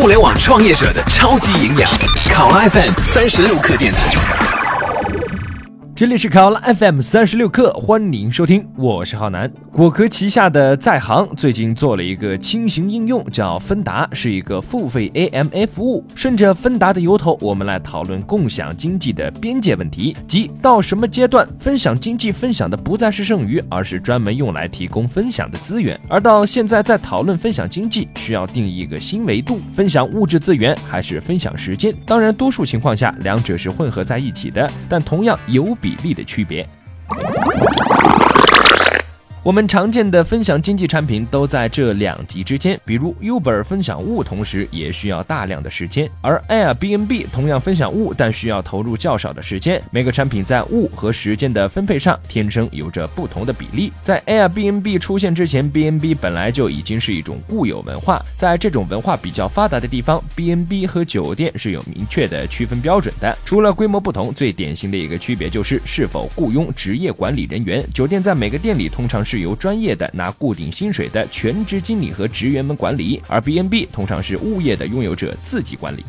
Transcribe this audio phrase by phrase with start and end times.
[0.00, 1.90] 互联网创业者的超级营养，
[2.32, 4.47] 考拉 FM 三十六课电台。
[5.98, 9.52] 这里是考拉 FM 三十六课，欢迎收听，我是浩南。
[9.72, 16.04] 果壳旗下的在行最近做了一个轻型应用，叫芬达，是一个付费 AMA 服务。
[16.14, 25.98] 顺着芬达的由头，我们来讨论共享经济的边界问题，即到什么阶段分享经济分享的不再是剩余，而是专门用来提供分享的资源。
[26.08, 31.92] 而到现在在讨论分享经济，需要定义一个新维度：分享物质资源还是分享时间？
[32.06, 35.87] 当然，多数情况下两者是混合在一起的，但同样有比。
[35.88, 36.68] 比例的区别。
[39.44, 49.80] 我们常见的分享经济产品都在这两极之间，比如 Uber 分享物，同时也需要大量的时间；而 Airbnb 同样分享物，但需要投入较少的时间。
[49.90, 53.92] 每个产品在物和时间的分配上，天生有着不同的比例。
[54.02, 63.34] 在 Airbnb 出现之前，BnB 本来就已经是一种固有文化，在这种文化比较发达的地方，BnB 和酒店是有明确的区分标准的。
[63.46, 67.82] 除了规模不同，最典型的一个区别就是是否雇佣职业管理人员。
[67.94, 76.02] 酒店在每个店里通常是由专业的拿固定薪水的全职经理和职员们管理，而 B&B 通常是物业的拥有者自己管理。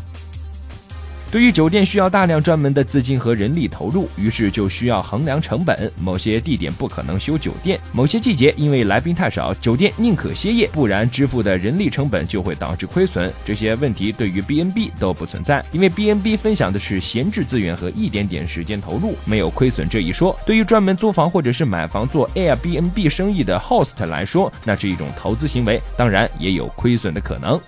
[1.31, 5.91] 对于酒店需要大量专门的资金和人力投入，于是就需要衡量成本。
[6.01, 13.31] 某些地点不可能修酒店，某些季节因为来宾太少，酒店宁可歇业，不然支付的人力成本就会导致亏损。
[13.45, 20.35] 这些问题对于 B&B 都不存在，因为 B&B 分享的是闲置资源和一点点时间投入，没有亏损这一说。
[20.47, 27.61] 对于专门租房或者是买房做 Airbnb 生意的 host 来说，那是一种投资行为，当然也有亏损的可能。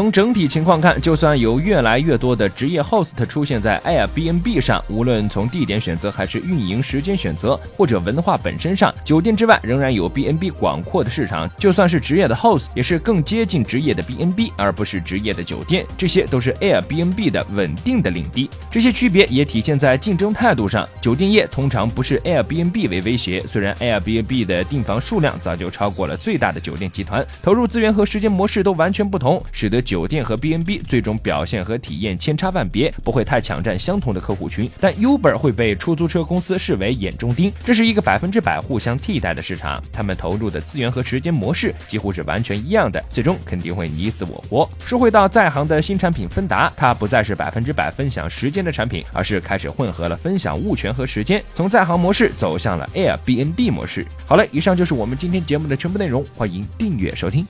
[0.00, 11.46] 从整体情况看，就算有越来越多的职业 host 出现在 Airbnb 上，无论从地点选择还是运营时间选择，或者文化本身上，酒店之外仍然有 B&B 广阔的市场。
[11.58, 15.84] 就算是职业的 host，也是更接近职业的 B&B，而不是职业的酒店。
[15.98, 18.48] 这些都是 Airbnb 的稳定的领地。
[18.70, 20.88] 这些区别也体现在竞争态度上。
[21.02, 29.84] 酒店业通常不是 Airbnb 为威胁，虽然 Airbnb 的订房数量早就超过了最大的酒店集团，投入资源和时间模式都完全不同，使得。
[29.90, 37.52] 酒店和 B N B 最终表现和体验千差万别，不会太抢占相同的客户群，但 Uber 会被出租车公司视为眼中钉。
[37.64, 44.70] 这是一个百分之百互相替代的市场，他们投入的资源和时间模式几乎是完全一样的，最终肯定会你死我活。
[44.86, 54.06] 说回到在行的新产品芬达，它不再是百分之百分享时间的产品，而是开始混合了分享物权和时间，从在行模式走向了 Airbnb 模式。
[54.24, 57.44] 好了，以上就是我们今天节目的全部内容，欢迎订阅收听。